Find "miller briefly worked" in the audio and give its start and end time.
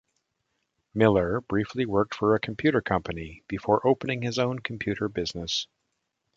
0.95-2.15